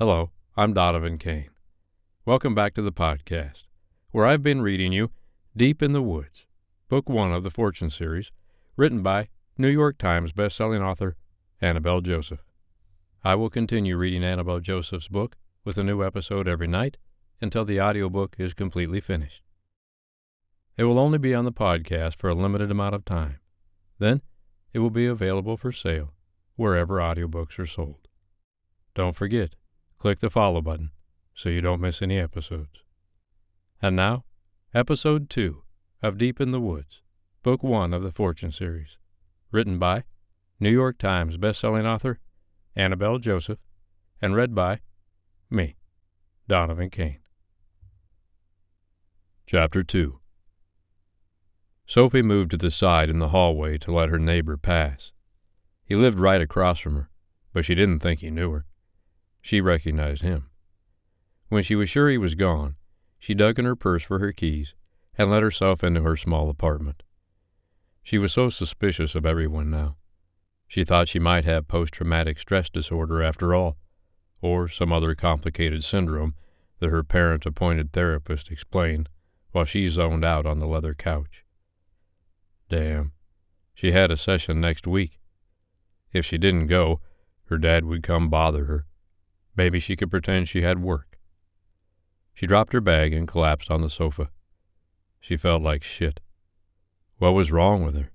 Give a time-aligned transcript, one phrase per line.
[0.00, 1.50] Hello, I'm Donovan Kane.
[2.24, 3.64] Welcome back to the podcast,
[4.12, 5.10] where I've been reading you
[5.56, 6.46] Deep in the Woods,
[6.88, 8.30] Book One of the Fortune series,
[8.76, 9.26] written by
[9.56, 11.16] New York Times bestselling author
[11.60, 12.44] Annabel Joseph.
[13.24, 16.96] I will continue reading Annabel Joseph's book with a new episode every night
[17.40, 19.42] until the audiobook is completely finished.
[20.76, 23.40] It will only be on the podcast for a limited amount of time.
[23.98, 24.22] Then
[24.72, 26.12] it will be available for sale
[26.54, 28.06] wherever audiobooks are sold.
[28.94, 29.56] Don't forget,
[29.98, 30.90] click the follow button
[31.34, 32.82] so you don't miss any episodes.
[33.80, 34.24] And now,
[34.74, 35.62] episode 2
[36.02, 37.02] of Deep in the Woods,
[37.42, 38.96] book 1 of the Fortune series,
[39.50, 40.04] written by
[40.60, 42.18] New York Times bestselling author
[42.74, 43.58] Annabel Joseph
[44.20, 44.80] and read by
[45.50, 45.76] me,
[46.48, 47.20] Donovan Kane.
[49.46, 50.20] Chapter 2
[51.86, 55.10] Sophie moved to the side in the hallway to let her neighbor pass.
[55.84, 57.10] He lived right across from her,
[57.52, 58.66] but she didn't think he knew her.
[59.48, 60.50] She recognized him.
[61.48, 62.76] When she was sure he was gone,
[63.18, 64.74] she dug in her purse for her keys
[65.16, 67.02] and let herself into her small apartment.
[68.02, 69.96] She was so suspicious of everyone now.
[70.66, 73.78] She thought she might have post traumatic stress disorder after all,
[74.42, 76.34] or some other complicated syndrome
[76.80, 79.08] that her parent appointed therapist explained
[79.52, 81.46] while she zoned out on the leather couch.
[82.68, 83.12] Damn,
[83.72, 85.18] she had a session next week.
[86.12, 87.00] If she didn't go,
[87.46, 88.84] her dad would come bother her.
[89.58, 91.18] Maybe she could pretend she had work.
[92.32, 94.30] She dropped her bag and collapsed on the sofa.
[95.18, 96.20] She felt like shit.
[97.16, 98.12] What was wrong with her?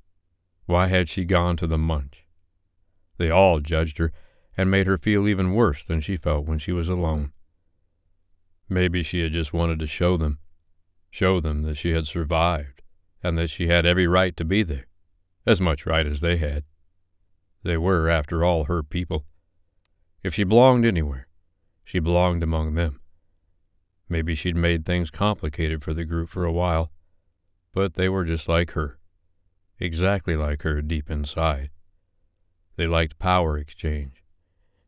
[0.68, 2.26] Why had she gone to the munch?
[3.18, 4.14] They all judged her
[4.56, 7.34] and made her feel even worse than she felt when she was alone.
[8.70, 10.40] Maybe she had just wanted to show them,
[11.12, 12.84] show them that she had survived
[13.22, 14.88] and that she had every right to be there,
[15.46, 16.64] as much right as they had.
[17.64, 19.26] They were, after all, her people.
[20.24, 21.28] If she belonged anywhere,
[21.84, 23.00] she belonged among them.
[24.10, 26.92] Maybe she'd made things complicated for the group for a while,
[27.74, 29.00] but they were just like her,
[29.80, 31.72] exactly like her deep inside.
[32.76, 34.24] They liked power exchange,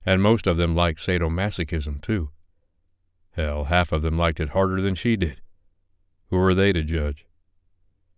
[0.05, 2.29] and most of them liked sadomasochism too.
[3.31, 5.41] Hell, half of them liked it harder than she did.
[6.29, 7.25] Who were they to judge?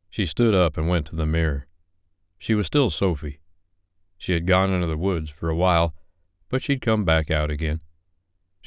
[0.10, 1.68] She stood up and went to the mirror.
[2.38, 3.40] She was still Sophie.
[4.18, 5.94] She had gone into the woods for a while,
[6.50, 7.82] but she'd come back out again.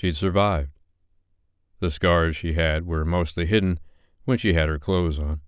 [0.01, 0.71] She'd survived.
[1.81, 3.79] The scars she had were mostly hidden
[4.25, 5.43] when she had her clothes on.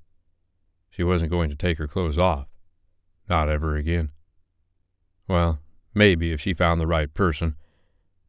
[0.90, 2.48] She wasn't going to take her clothes off.
[3.30, 4.10] Not ever again.
[5.26, 5.60] Well,
[5.94, 7.56] maybe if she found the right person,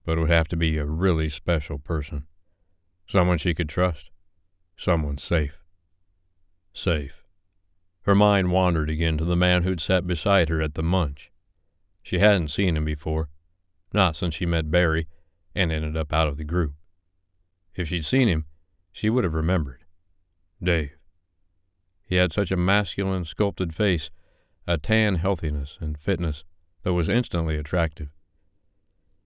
[0.05, 2.25] but it would have to be a really special person.
[3.05, 4.09] Someone she could trust.
[4.77, 5.61] Someone safe.
[6.71, 7.25] Safe.
[8.03, 11.33] Her mind wandered again to the man who'd sat beside her at the munch.
[12.01, 13.27] She hadn't seen him before,
[13.91, 15.09] not since she met Barry
[15.55, 16.73] and ended up out of the group.
[17.75, 18.45] If she'd seen him,
[18.91, 19.83] she would have remembered.
[20.61, 20.91] Dave.
[22.07, 24.11] He had such a masculine, sculpted face,
[24.67, 26.43] a tan healthiness and fitness
[26.83, 28.09] that was instantly attractive.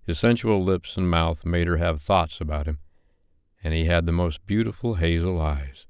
[0.06, 2.80] His sensual lips and mouth made her have thoughts about him,
[3.64, 5.86] and he had the most beautiful hazel eyes.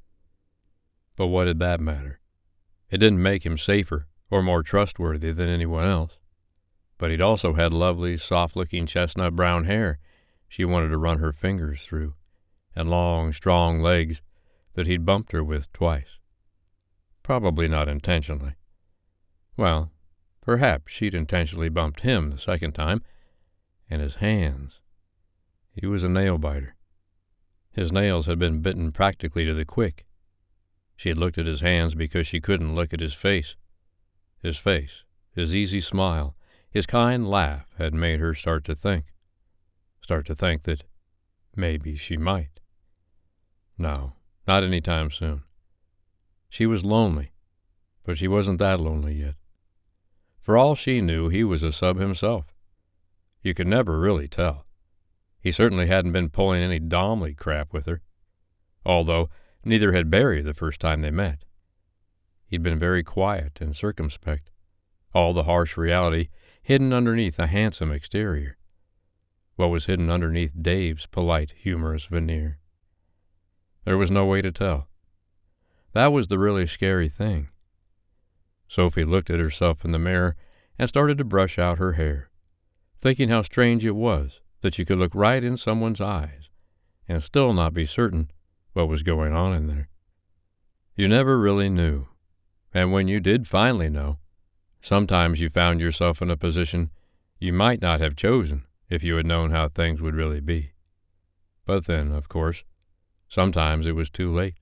[1.15, 2.19] But what did that matter?
[2.89, 6.17] It didn't make him safer or more trustworthy than anyone else.
[6.97, 9.99] But he'd also had lovely, soft looking chestnut brown hair
[10.47, 12.13] she wanted to run her fingers through,
[12.75, 14.21] and long, strong legs
[14.73, 16.17] that he'd bumped her with twice.
[17.23, 18.55] Probably not intentionally.
[19.57, 19.91] Well,
[20.41, 23.03] perhaps she'd intentionally bumped him the second time,
[23.89, 24.79] and his hands.
[25.73, 26.75] He was a nail biter.
[27.71, 30.05] His nails had been bitten practically to the quick.
[30.95, 33.55] She had looked at his hands because she couldn't look at his face.
[34.41, 35.03] His face,
[35.35, 36.35] his easy smile,
[36.69, 39.05] his kind laugh had made her start to think.
[40.07, 40.85] Start to think that
[41.53, 42.62] maybe she might.
[43.78, 44.13] No,
[44.47, 45.44] not any time soon.
[46.47, 47.34] She was lonely,
[48.06, 49.34] but she wasn't that lonely yet.
[50.40, 52.45] For all she knew, he was a sub himself.
[53.41, 54.66] You could never really tell.
[55.41, 58.00] He certainly hadn't been pulling any Domley crap with her,
[58.86, 59.30] although
[59.65, 61.44] neither had Barry the first time they met.
[62.45, 64.51] He'd been very quiet and circumspect,
[65.13, 66.30] all the harsh reality
[66.62, 68.57] hidden underneath a handsome exterior.
[69.57, 72.59] What was hidden underneath Dave's polite, humorous veneer?
[73.86, 74.88] There was no way to tell.
[75.94, 77.50] That was the really scary thing.
[78.68, 80.36] Sophie looked at herself in the mirror
[80.77, 82.30] and started to brush out her hair,
[83.01, 86.50] thinking how strange it was that you could look right in someone's eyes
[87.07, 88.30] and still not be certain
[88.74, 89.89] what was going on in there.
[90.95, 92.06] You never really knew,
[92.75, 94.19] and when you did finally know,
[94.83, 96.92] sometimes you found yourself in a position
[97.39, 100.72] you might not have chosen if you had known how things would really be.
[101.66, 102.63] But then, of course,
[103.28, 104.56] sometimes it was too late.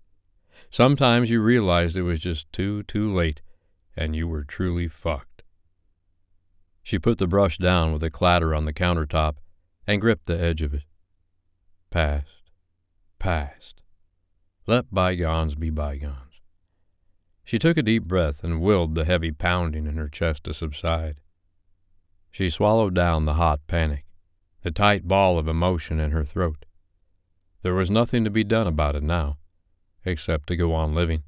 [0.70, 3.42] Sometimes you realized it was just too, too late,
[3.96, 5.44] and you were truly fucked.
[6.84, 9.36] She put the brush down with a clatter on the countertop
[9.88, 10.84] and gripped the edge of it.
[11.90, 12.52] Past,
[13.20, 13.82] past.
[14.68, 16.42] Let bygones be bygones.
[17.44, 21.22] She took a deep breath and willed the heavy pounding in her chest to subside.
[22.32, 24.05] She swallowed down the hot panic,
[24.66, 26.66] the tight ball of emotion in her throat.
[27.62, 29.38] There was nothing to be done about it now,
[30.04, 31.22] except to go on living.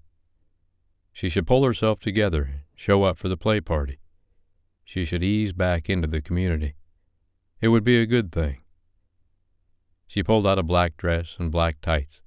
[1.13, 3.99] She should pull herself together, show up for the play party.
[4.83, 6.77] She should ease back into the community.
[7.61, 8.61] It would be a good thing.
[10.07, 12.21] She pulled out a black dress and black tights,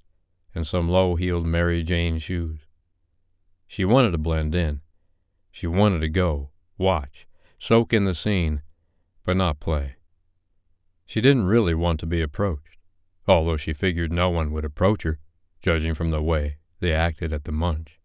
[0.55, 2.61] and some low heeled Mary Jane shoes.
[3.67, 4.79] She wanted to blend in.
[5.51, 7.27] She wanted to go, watch,
[7.59, 8.61] soak in the scene,
[9.25, 9.97] but not play.
[11.11, 12.77] She didn't really want to be approached,
[13.27, 15.19] although she figured no one would approach her,
[15.61, 17.99] judging from the way they acted at the munch.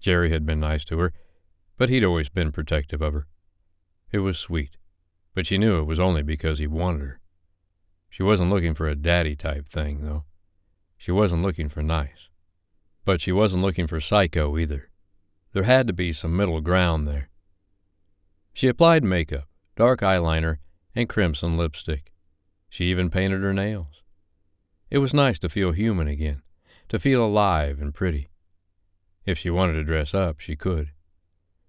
[0.00, 1.14] Jerry had been nice to her,
[1.78, 3.26] but he'd always been protective of her.
[4.12, 4.76] It was sweet,
[5.32, 7.20] but she knew it was only because he wanted her.
[8.10, 10.24] She wasn't looking for a daddy type thing, though.
[10.98, 12.28] She wasn't looking for nice.
[13.06, 14.90] But she wasn't looking for psycho either.
[15.54, 17.30] There had to be some middle ground there.
[18.52, 20.58] She applied makeup, dark eyeliner,
[20.94, 22.12] and crimson lipstick.
[22.68, 24.02] She even painted her nails.
[24.90, 26.42] It was nice to feel human again,
[26.88, 28.28] to feel alive and pretty.
[29.24, 30.90] If she wanted to dress up, she could.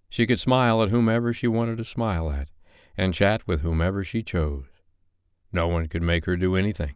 [0.10, 2.50] She could smile at whomever she wanted to smile at,
[2.98, 4.66] and chat with whomever she chose.
[5.52, 6.96] No one could make her do anything.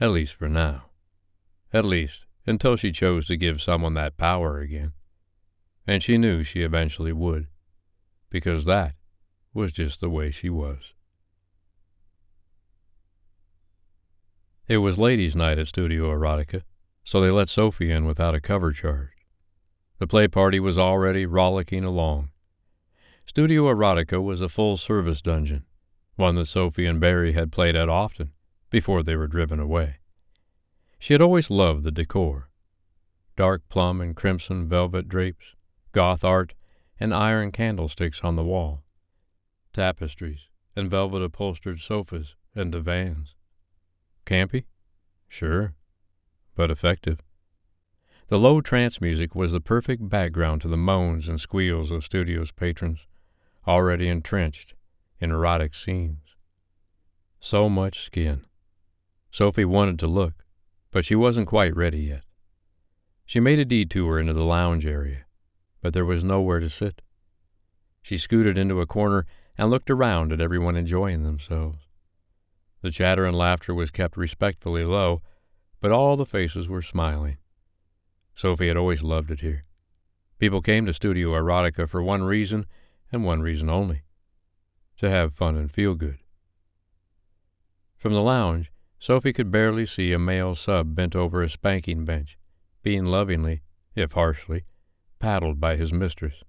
[0.00, 0.86] At least for now.
[1.72, 4.92] At least until she chose to give someone that power again.
[5.86, 7.46] And she knew she eventually would,
[8.30, 8.94] because that
[9.52, 10.94] was just the way she was.
[14.68, 16.60] It was ladies' night at Studio Erotica,
[17.02, 19.08] so they let Sophie in without a cover charge.
[19.98, 22.32] The play party was already rollicking along.
[23.24, 25.64] Studio Erotica was a full service dungeon,
[26.16, 28.32] one that Sophie and Barry had played at often
[28.68, 30.00] before they were driven away.
[30.98, 32.50] She had always loved the decor
[33.36, 35.54] dark plum and crimson velvet drapes,
[35.92, 36.54] goth art,
[37.00, 38.82] and iron candlesticks on the wall,
[39.72, 43.36] tapestries, and velvet upholstered sofas and divans.
[44.28, 44.64] Campy?
[45.26, 45.72] Sure,
[46.54, 47.20] but effective.
[48.28, 52.52] The low trance music was the perfect background to the moans and squeals of studio's
[52.52, 53.06] patrons,
[53.66, 54.74] already entrenched
[55.18, 56.36] in erotic scenes.
[57.40, 58.44] So much skin.
[59.30, 60.44] Sophie wanted to look,
[60.90, 62.24] but she wasn't quite ready yet.
[63.24, 65.24] She made a detour into the lounge area,
[65.80, 67.00] but there was nowhere to sit.
[68.02, 69.24] She scooted into a corner
[69.56, 71.87] and looked around at everyone enjoying themselves.
[72.80, 75.22] The chatter and laughter was kept respectfully low,
[75.80, 77.38] but all the faces were smiling.
[78.34, 79.64] Sophie had always loved it here.
[80.38, 82.66] People came to Studio Erotica for one reason
[83.10, 84.02] and one reason only
[84.98, 86.18] to have fun and feel good.
[87.96, 92.36] From the lounge, Sophie could barely see a male sub bent over a spanking bench,
[92.82, 93.62] being lovingly,
[93.94, 94.64] if harshly,
[95.18, 96.42] paddled by his mistress.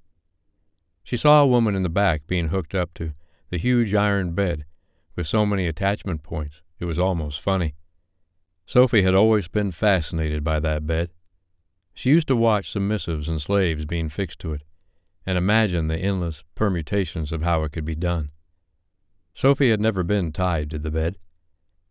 [1.03, 3.13] She saw a woman in the back being hooked up to
[3.49, 4.65] the huge iron bed
[5.19, 7.75] with so many attachment points it was almost funny.
[8.65, 11.09] Sophie had always been fascinated by that bed.
[11.93, 14.63] She used to watch submissives and slaves being fixed to it,
[15.25, 18.29] and imagine the endless permutations of how it could be done.
[19.33, 21.17] Sophie had never been tied to the bed.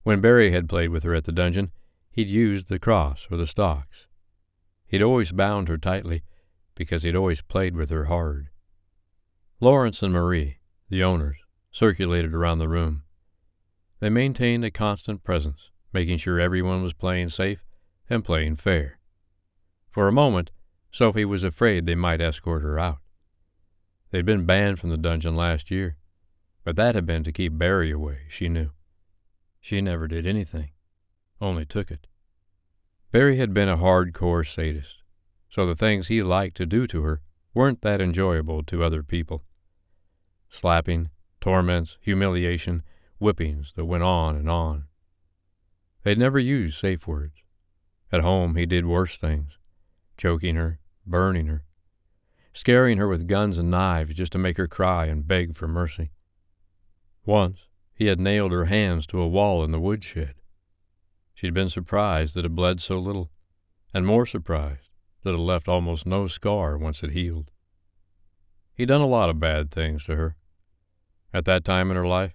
[0.05, 1.71] When Barry had played with her at the dungeon,
[2.11, 4.07] he'd used the cross or the stocks.
[4.87, 6.23] He'd always bound her tightly
[6.75, 8.49] because he'd always played with her hard.
[9.61, 11.37] Lawrence and Marie, the owners,
[11.71, 13.03] circulated around the room.
[14.01, 17.65] They maintained a constant presence, making sure everyone was playing safe
[18.09, 18.99] and playing fair.
[19.91, 20.51] For a moment,
[20.91, 22.99] Sophie was afraid they might escort her out.
[24.11, 25.97] They'd been banned from the dungeon last year,
[26.65, 28.71] but that had been to keep Barry away, she knew.
[29.61, 30.71] She never did anything,
[31.41, 32.07] only took it.
[33.11, 35.03] Barry had been a hardcore sadist,
[35.51, 37.21] so the things he liked to do to her
[37.55, 39.45] weren't that enjoyable to other people.
[40.49, 42.83] Slapping, torments, humiliation,
[43.19, 44.85] whippings that went on and on.
[46.03, 47.43] They'd never used safe words.
[48.11, 49.59] At home, he did worse things
[50.17, 51.65] choking her, burning her,
[52.53, 56.11] scaring her with guns and knives just to make her cry and beg for mercy.
[57.25, 60.35] Once, he had nailed her hands to a wall in the woodshed.
[61.35, 63.31] She'd been surprised that it bled so little,
[63.95, 64.91] and more surprised
[65.23, 67.53] that it left almost no scar once it healed.
[68.75, 70.37] He'd done a lot of bad things to her.
[71.33, 72.35] At that time in her life,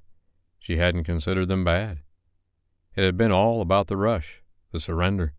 [0.63, 1.99] she hadn't considered them bad.
[2.95, 4.41] It had been all about the rush,
[4.71, 5.33] the surrender.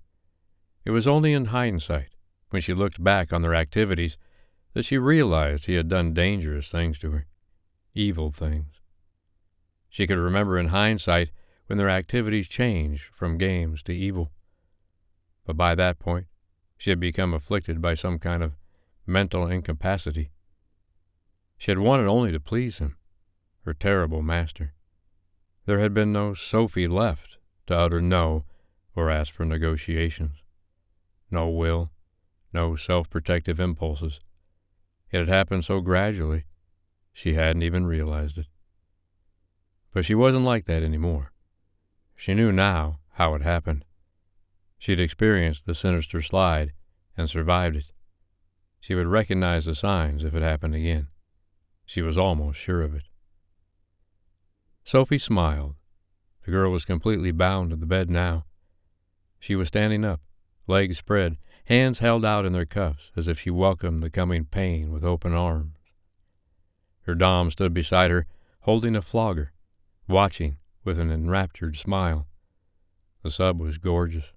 [0.84, 2.10] It was only in hindsight,
[2.50, 4.18] when she looked back on their activities,
[4.74, 7.26] that she realized he had done dangerous things to her,
[7.94, 8.82] evil things.
[9.88, 11.30] She could remember in hindsight
[11.68, 14.30] when their activities changed from games to evil.
[15.46, 16.26] But by that point,
[16.76, 18.58] she had become afflicted by some kind of
[19.06, 20.32] mental incapacity.
[21.56, 22.98] She had wanted only to please him,
[23.64, 24.74] her terrible master.
[25.66, 28.44] There had been no Sophie left to utter no
[28.94, 30.42] or ask for negotiations.
[31.30, 31.90] No will,
[32.52, 34.20] no self protective impulses.
[35.10, 36.44] It had happened so gradually,
[37.12, 38.46] she hadn't even realized it.
[39.92, 41.32] But she wasn't like that anymore.
[42.16, 43.84] She knew now how it happened.
[44.78, 46.72] She'd experienced the sinister slide
[47.16, 47.84] and survived it.
[48.80, 51.08] She would recognize the signs if it happened again.
[51.86, 53.04] She was almost sure of it.
[54.86, 55.76] Sophie smiled.
[56.44, 58.44] The girl was completely bound to the bed now.
[59.40, 60.20] She was standing up,
[60.66, 64.92] legs spread, hands held out in their cuffs as if she welcomed the coming pain
[64.92, 65.78] with open arms.
[67.02, 68.26] Her dom stood beside her,
[68.60, 69.52] holding a flogger,
[70.06, 72.26] watching with an enraptured smile.
[73.22, 74.32] The sub was gorgeous.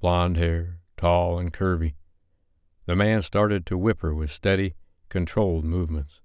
[0.00, 1.96] Blonde hair, tall and curvy.
[2.86, 4.74] The man started to whip her with steady,
[5.10, 6.20] controlled movements.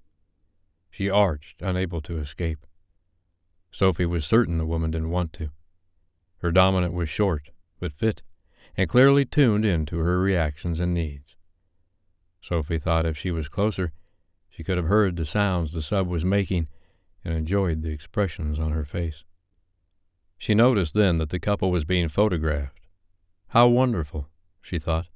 [0.90, 2.66] She arched, unable to escape.
[3.72, 5.50] Sophie was certain the woman didn't want to.
[6.38, 8.22] Her dominant was short, but fit,
[8.76, 11.36] and clearly tuned in to her reactions and needs.
[12.42, 13.94] Sophie thought if she was closer,
[14.50, 16.68] she could have heard the sounds the sub was making
[17.24, 19.24] and enjoyed the expressions on her face.
[20.38, 22.80] She noticed then that the couple was being photographed.
[23.50, 24.28] How wonderful,
[24.62, 25.08] she thought,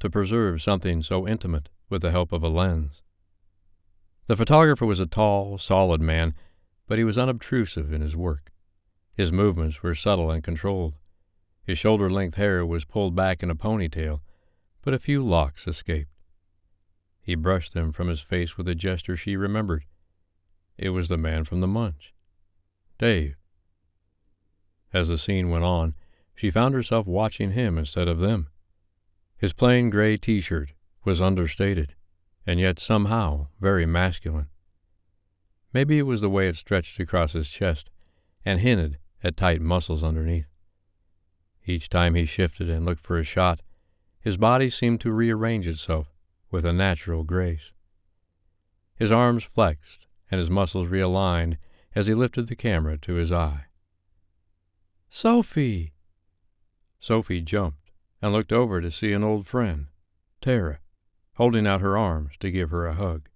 [0.00, 3.02] to preserve something so intimate with the help of a lens.
[4.26, 6.34] The photographer was a tall, solid man,
[6.94, 8.52] but he was unobtrusive in his work.
[9.14, 10.94] His movements were subtle and controlled.
[11.64, 14.20] His shoulder length hair was pulled back in a ponytail,
[14.80, 16.12] but a few locks escaped.
[17.20, 19.86] He brushed them from his face with a gesture she remembered.
[20.78, 22.14] It was the man from the munch.
[22.96, 23.34] Dave.
[24.92, 25.94] As the scene went on,
[26.32, 28.50] she found herself watching him instead of them.
[29.36, 30.74] His plain gray t shirt
[31.04, 31.96] was understated,
[32.46, 34.46] and yet somehow very masculine.
[35.74, 37.90] Maybe it was the way it stretched across his chest
[38.44, 40.46] and hinted at tight muscles underneath.
[41.66, 43.60] Each time he shifted and looked for a shot,
[44.20, 46.14] his body seemed to rearrange itself
[46.50, 47.72] with a natural grace.
[48.94, 51.56] His arms flexed and his muscles realigned
[51.94, 53.66] as he lifted the camera to his eye.
[55.10, 55.92] Sophie!
[57.00, 57.90] Sophie jumped
[58.22, 59.86] and looked over to see an old friend,
[60.40, 60.78] Tara,
[61.34, 63.28] holding out her arms to give her a hug.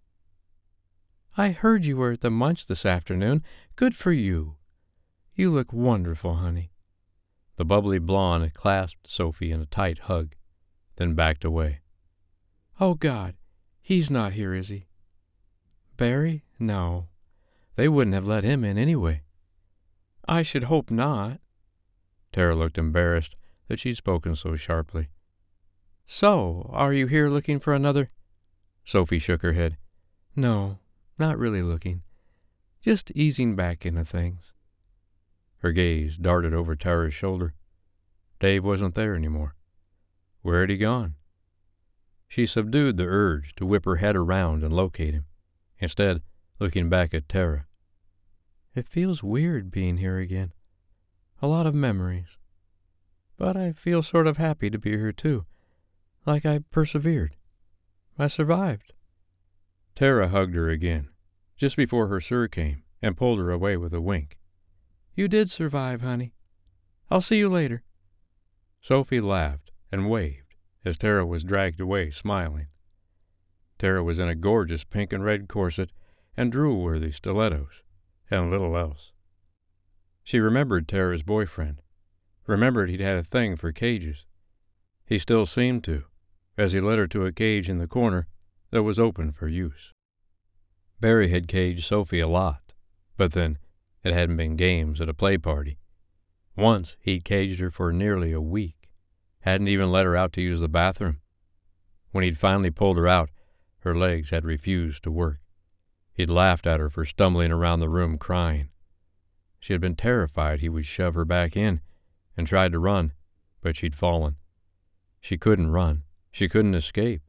[1.41, 3.45] I heard you were at the munch this afternoon.
[3.77, 4.57] Good for you.
[5.37, 6.73] You look wonderful, honey.
[7.55, 10.35] The bubbly blonde clasped Sophie in a tight hug,
[10.97, 11.79] then backed away.
[12.81, 13.37] Oh, God,
[13.81, 14.89] he's not here, is he?
[15.97, 16.43] Barry?
[16.59, 17.07] No.
[17.77, 19.23] They wouldn't have let him in anyway.
[20.27, 21.39] I should hope not.
[22.33, 23.37] Tara looked embarrassed
[23.69, 25.09] that she'd spoken so sharply.
[26.05, 28.11] So, are you here looking for another?
[28.85, 29.77] Sophie shook her head.
[30.35, 30.79] No,
[31.19, 32.03] not really looking,
[32.81, 34.53] just easing back into things.
[35.59, 37.55] Her gaze darted over Tara's shoulder.
[38.39, 39.57] Dave wasn't there anymore.
[40.43, 41.17] Where had he gone?
[42.29, 45.27] She subdued the urge to whip her head around and locate him,
[45.79, 46.23] instead,
[46.61, 47.67] looking back at Tara.
[48.75, 50.53] It feels weird being here again.
[51.43, 52.37] A lot of memories.
[53.37, 55.47] But I feel sort of happy to be here too,
[56.27, 57.35] like I persevered.
[58.19, 58.93] I survived.
[59.99, 61.09] Tara hugged her again,
[61.57, 64.39] just before her sir came, and pulled her away with a wink.
[65.17, 66.35] You did survive, honey.
[67.11, 67.83] I'll see you later.
[68.81, 72.69] Sophie laughed and waved as Tara was dragged away, smiling.
[73.77, 75.91] Tara was in a gorgeous pink and red corset
[76.37, 77.83] and drool-worthy stilettos,
[78.31, 79.11] and little else.
[80.23, 81.83] She remembered Tara's boyfriend,
[82.47, 84.27] remembered he'd had a thing for cages.
[85.05, 86.03] He still seemed to,
[86.57, 88.29] as he led her to a cage in the corner
[88.71, 89.93] that was open for use.
[91.01, 92.73] Barry had caged Sophie a lot,
[93.17, 93.59] but then
[94.03, 95.79] it hadn't been games at a play party.
[96.57, 98.91] Once he'd caged her for nearly a week,
[99.41, 101.21] hadn't even let her out to use the bathroom.
[102.11, 103.31] When he'd finally pulled her out,
[103.81, 105.39] her legs had refused to work.
[106.13, 108.71] He'd laughed at her for stumbling around the room crying.
[109.61, 111.81] She had been terrified he would shove her back in
[112.37, 113.13] and tried to run,
[113.61, 114.37] but she'd fallen.
[115.21, 116.03] She couldn't run.
[116.33, 117.23] She couldn't escape.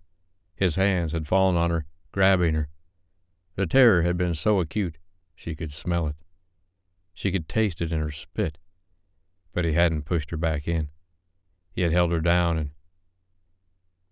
[0.59, 2.67] His hands had fallen on her, grabbing her.
[3.55, 4.97] The terror had been so acute
[5.33, 6.17] she could smell it.
[7.13, 8.57] She could taste it in her spit.
[9.53, 10.89] but he hadn't pushed her back in.
[11.71, 12.71] He had held her down and.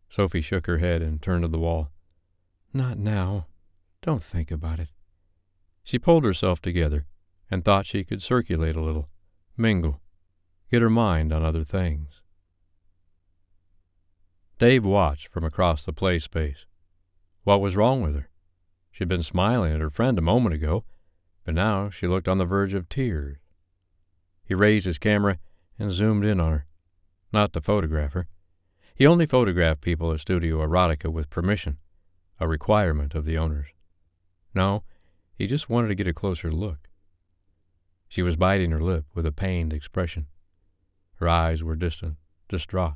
[0.07, 1.91] Sophie shook her head and turned to the wall.
[2.73, 3.47] Not now.
[4.01, 4.87] Don't think about it.
[5.83, 7.05] She pulled herself together
[7.51, 9.09] and thought she could circulate a little,
[9.57, 9.99] mingle,
[10.71, 12.16] get her mind on other things.
[14.59, 16.65] Dave watched from across the play space.
[17.43, 18.29] What was wrong with her?
[18.89, 20.83] She'd been smiling at her friend a moment ago,
[21.45, 23.37] but now she looked on the verge of tears.
[24.43, 25.37] He raised his camera
[25.77, 26.65] and zoomed in on her,
[27.31, 28.27] not to photograph her.
[28.95, 31.77] He only photographed people at Studio Erotica with permission,
[32.39, 33.67] a requirement of the owners.
[34.55, 34.81] No,
[35.35, 36.89] he just wanted to get a closer look.
[38.09, 40.25] She was biting her lip with a pained expression.
[41.17, 42.15] Her eyes were distant,
[42.49, 42.95] distraught.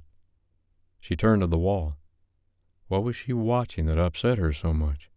[1.02, 1.98] She turned to the wall.
[2.88, 5.10] What was she watching that upset her so much?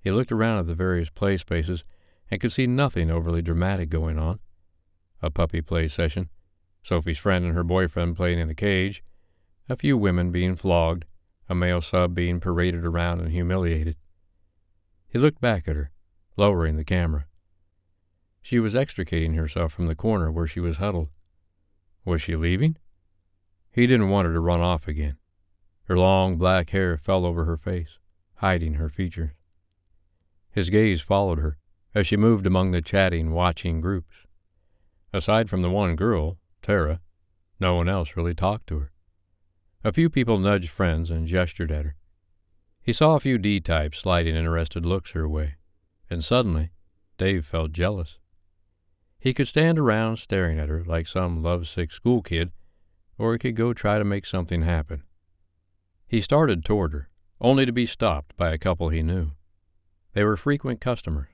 [0.00, 1.84] He looked around at the various play spaces
[2.30, 4.40] and could see nothing overly dramatic going on.
[5.20, 6.30] A puppy play session,
[6.82, 9.04] Sophie's friend and her boyfriend playing in a cage,
[9.68, 11.04] a few women being flogged,
[11.48, 13.96] a male sub being paraded around and humiliated.
[15.06, 15.90] He looked back at her,
[16.36, 17.26] lowering the camera.
[18.40, 21.10] She was extricating herself from the corner where she was huddled.
[22.04, 22.76] Was she leaving?
[23.72, 25.16] He didn't want her to run off again.
[25.84, 27.98] Her long black hair fell over her face,
[28.36, 29.32] hiding her features.
[30.50, 31.56] His gaze followed her
[31.94, 34.26] as she moved among the chatting, watching groups.
[35.12, 37.00] Aside from the one girl, Tara,
[37.58, 38.92] no one else really talked to her.
[39.84, 41.96] A few people nudged friends and gestured at her.
[42.82, 45.56] He saw a few D types sliding interested looks her way,
[46.10, 46.70] and suddenly
[47.18, 48.18] Dave felt jealous.
[49.18, 52.52] He could stand around staring at her like some lovesick school kid,
[53.22, 55.04] or he could go try to make something happen.
[56.08, 57.08] He started toward her,
[57.40, 59.30] only to be stopped by a couple he knew.
[60.12, 61.28] They were frequent customers,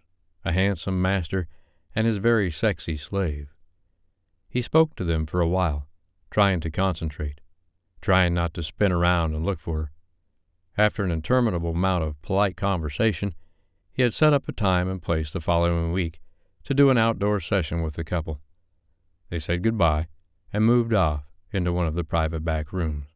[0.44, 1.48] a handsome master
[1.94, 3.54] and his very sexy slave.
[4.50, 5.88] He spoke to them for a while,
[6.30, 7.40] trying to concentrate,
[8.02, 9.92] trying not to spin around and look for her.
[10.76, 13.34] After an interminable amount of polite conversation,
[13.90, 16.20] he had set up a time and place the following week
[16.64, 18.42] to do an outdoor session with the couple.
[19.30, 20.08] They said goodbye
[20.52, 23.06] and moved off into one of the private back rooms.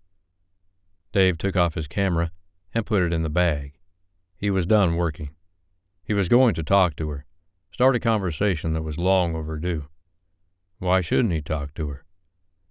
[1.13, 2.31] Dave took off his camera
[2.75, 3.75] and put it in the bag.
[4.37, 5.31] He was done working.
[6.05, 7.27] He was going to talk to her,
[7.71, 9.87] start a conversation that was long overdue.
[10.79, 12.05] Why shouldn't he talk to her?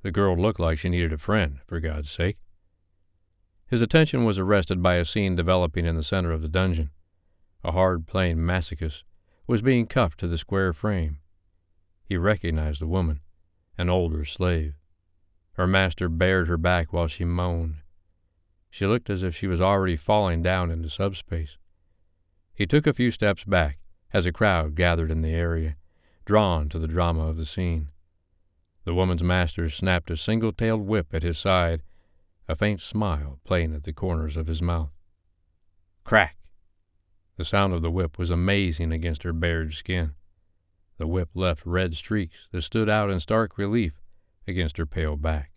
[0.01, 2.37] The girl looked like she needed a friend, for God's sake.
[3.67, 6.89] His attention was arrested by a scene developing in the center of the dungeon.
[7.63, 9.03] A hard playing masochist
[9.47, 11.19] was being cuffed to the square frame.
[12.03, 13.21] He recognized the woman,
[13.77, 14.73] an older slave.
[15.53, 17.77] Her master bared her back while she moaned.
[18.69, 21.57] She looked as if she was already falling down into subspace.
[22.53, 23.79] He took a few steps back
[24.13, 25.75] as a crowd gathered in the area,
[26.25, 27.89] drawn to the drama of the scene.
[28.85, 31.83] The woman's master snapped a single tailed whip at his side,
[32.47, 34.91] a faint smile playing at the corners of his mouth.
[36.03, 36.37] Crack!
[37.37, 40.13] The sound of the whip was amazing against her bared skin.
[40.97, 44.00] The whip left red streaks that stood out in stark relief
[44.47, 45.51] against her pale back.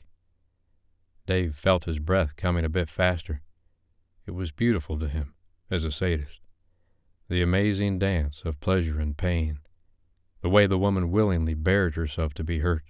[1.27, 3.43] Dave felt his breath coming a bit faster.
[4.27, 5.35] It was beautiful to him,
[5.71, 6.41] as a sadist.
[7.29, 9.61] The amazing dance of pleasure and pain.
[10.43, 12.85] The way the woman willingly bared herself to be hurt.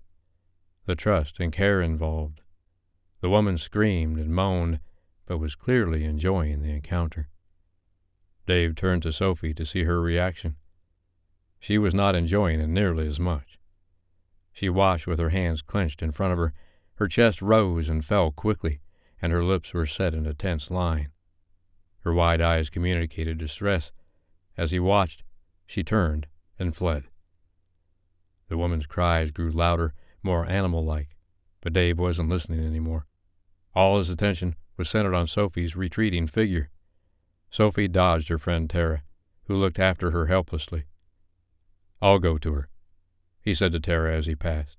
[0.87, 2.41] The trust and care involved.
[3.21, 4.81] The woman screamed and moaned,
[5.27, 7.29] but was clearly enjoying the encounter.
[8.47, 10.57] Dave turned to Sophie to see her reaction.
[11.59, 13.59] She was not enjoying it nearly as much.
[14.55, 16.55] She watched with her hands clenched in front of her.
[16.95, 18.81] Her chest rose and fell quickly,
[19.21, 21.11] and her lips were set in a tense line.
[22.05, 23.91] Her wide eyes communicated distress.
[24.57, 25.25] As he watched,
[25.67, 27.09] she turned and fled.
[28.49, 31.17] The woman's cries grew louder, more animal like,
[31.61, 33.07] but Dave wasn't listening any more.
[33.75, 36.71] All his attention was centered on Sophie's retreating figure.
[37.51, 39.03] Sophie dodged her friend Tara,
[39.47, 40.85] who looked after her helplessly.
[42.01, 42.69] I'll go to her,
[43.45, 44.79] he said to Tara as he passed.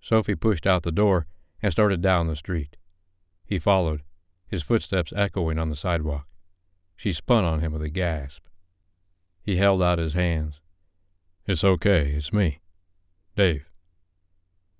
[0.00, 1.26] Sophie pushed out the door
[1.62, 2.76] and started down the street.
[3.44, 4.02] He followed,
[4.46, 6.26] his footsteps echoing on the sidewalk.
[6.96, 8.44] She spun on him with a gasp.
[9.42, 10.60] He held out his hands.
[11.46, 12.60] It's okay, it's me.
[13.36, 13.66] Dave.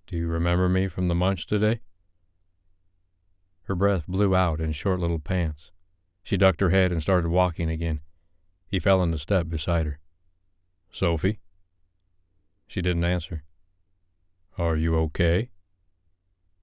[0.06, 1.80] Do you remember me from the munch today?
[3.64, 5.70] Her breath blew out in short little pants.
[6.22, 8.00] She ducked her head and started walking again.
[8.66, 10.00] He fell into step beside her.
[10.90, 11.40] Sophie?
[12.66, 13.44] She didn't answer.
[14.58, 15.50] Are you okay?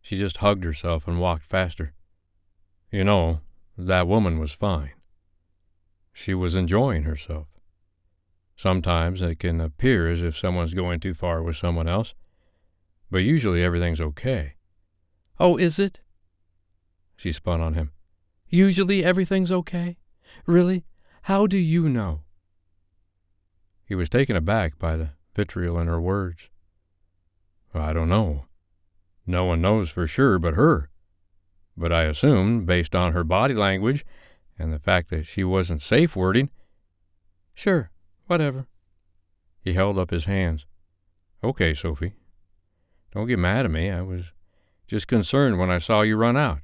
[0.01, 1.93] She just hugged herself and walked faster.
[2.91, 3.41] You know,
[3.77, 4.91] that woman was fine.
[6.13, 7.47] She was enjoying herself.
[8.55, 12.13] Sometimes it can appear as if someone's going too far with someone else,
[13.09, 14.55] but usually everything's okay.
[15.39, 16.01] Oh, is it?
[17.17, 17.91] She spun on him.
[18.47, 19.97] Usually everything's okay?
[20.45, 20.85] Really?
[21.23, 22.21] How do you know?
[23.85, 25.09] He was taken aback by the
[25.41, 26.49] vitriol in her words.
[27.73, 28.45] I don't know.
[29.25, 30.89] No one knows for sure but her.
[31.75, 34.05] But I assume, based on her body language
[34.59, 36.49] and the fact that she wasn't safe wording.
[37.55, 37.89] Sure,
[38.27, 38.67] whatever.
[39.63, 40.67] He held up his hands.
[41.43, 42.13] Okay, Sophie.
[43.11, 43.89] Don't get mad at me.
[43.89, 44.25] I was
[44.87, 46.61] just concerned when I saw you run out.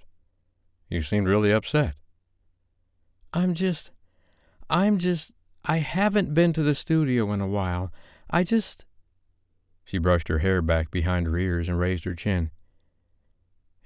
[0.88, 1.96] You seemed really upset.
[3.34, 3.92] I'm just.
[4.70, 5.32] I'm just.
[5.66, 7.92] I haven't been to the studio in a while.
[8.30, 8.86] I just.
[9.86, 12.52] She brushed her hair back behind her ears and raised her chin.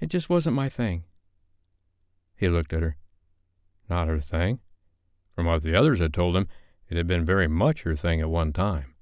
[0.00, 1.04] It just wasn't my thing.
[2.34, 2.96] He looked at her.
[3.88, 4.58] Not her thing?
[5.34, 6.48] From what the others had told him,
[6.88, 8.94] it had been very much her thing at one time.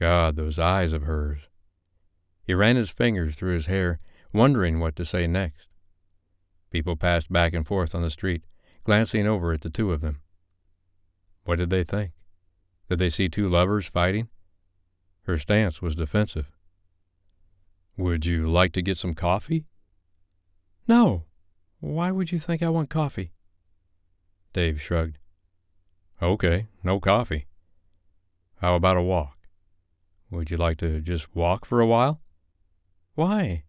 [0.00, 1.42] God, those eyes of hers.
[2.42, 4.00] He ran his fingers through his hair,
[4.32, 5.68] wondering what to say next.
[6.70, 8.42] People passed back and forth on the street,
[8.82, 10.20] glancing over at the two of them.
[11.44, 12.10] What did they think?
[12.88, 14.28] Did they see two lovers fighting?
[15.22, 16.50] Her stance was defensive.
[17.96, 19.64] Would you like to get some coffee?
[20.86, 21.24] No.
[21.80, 23.32] Why would you think I want coffee?
[24.52, 25.18] Dave shrugged.
[26.20, 27.46] Okay, no coffee.
[28.60, 29.36] How about a walk?
[30.30, 32.20] Would you like to just walk for a while?
[33.14, 33.64] Why?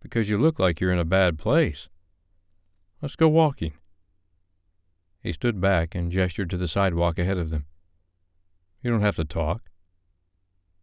[0.00, 1.88] Because you look like you're in a bad place.
[3.00, 3.72] Let's go walking.
[5.24, 7.64] He stood back and gestured to the sidewalk ahead of them.
[8.82, 9.70] You don't have to talk.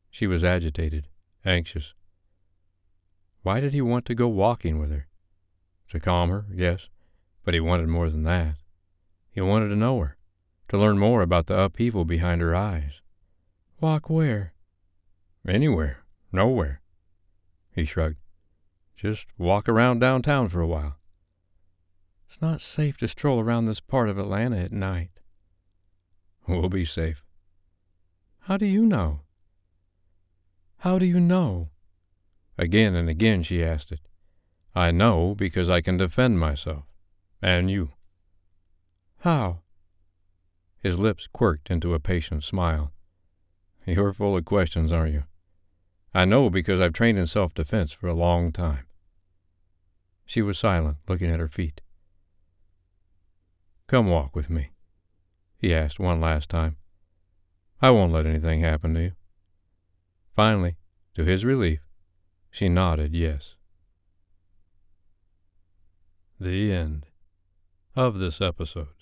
[0.10, 1.08] She was agitated,
[1.46, 1.94] anxious.
[3.44, 5.08] Why did he want to go walking with her?
[5.92, 6.90] To calm her, yes,
[7.46, 8.56] but he wanted more than that.
[9.30, 10.18] He wanted to know her,
[10.70, 13.02] to learn more about the upheaval behind her eyes.
[13.80, 14.54] Walk where?
[15.48, 16.82] Anywhere, nowhere.
[17.72, 18.18] He shrugged.
[18.96, 20.98] Just walk around downtown for a while.
[22.32, 25.10] It's not safe to stroll around this part of Atlanta at night.
[26.48, 27.26] We'll be safe.
[28.44, 29.20] How do you know?
[30.78, 31.72] How do you know?
[32.58, 34.00] Again and again she asked it.
[34.74, 36.86] I know because I can defend myself.
[37.42, 37.92] And you.
[39.20, 39.60] How?
[40.82, 42.94] His lips quirked into a patient smile.
[43.86, 45.24] You're full of questions, aren't you?
[46.14, 48.86] I know because I've trained in self defense for a long time.
[50.26, 51.82] She was silent, looking at her feet.
[53.92, 54.72] Come walk with me,
[55.58, 56.78] he asked one last time.
[57.82, 59.12] I won't let anything happen to you.
[60.34, 60.78] Finally,
[61.16, 61.82] to his relief,
[62.50, 63.56] she nodded yes.
[66.40, 67.08] The end
[67.94, 68.96] of this episode.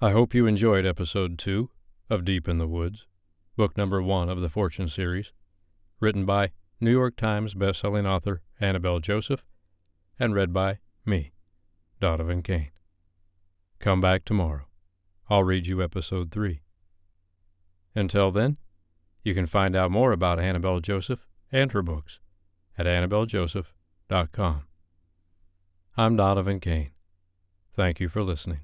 [0.00, 1.70] I hope you enjoyed episode two
[2.08, 3.06] of Deep in the Woods,
[3.54, 5.30] book number one of the Fortune series,
[6.00, 9.44] written by New York Times bestselling author Annabel Joseph,
[10.18, 11.30] and read by me,
[12.00, 12.72] Donovan Kane.
[13.80, 14.66] Come back tomorrow.
[15.30, 16.60] I'll read you episode three.
[17.94, 18.58] Until then,
[19.24, 22.18] you can find out more about Annabel Joseph and her books
[22.76, 24.62] at annabeljoseph.com.
[25.96, 26.90] I'm Donovan Kane.
[27.74, 28.60] Thank you for listening.